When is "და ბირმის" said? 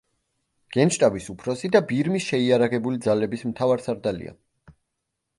1.75-2.25